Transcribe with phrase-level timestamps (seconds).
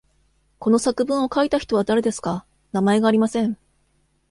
[0.57, 2.43] この作文を書いた人は誰ですか。
[2.71, 3.55] 名前がありません。